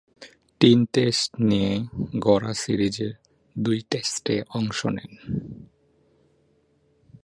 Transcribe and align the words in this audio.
তিন 0.61 0.77
টেস্ট 0.93 1.29
নিয়ে 1.41 1.71
গড়া 2.19 2.53
সিরিজের 2.53 3.13
দুই 3.55 3.79
টেস্টে 3.91 4.35
অংশ 4.49 4.79
নেন। 4.85 5.11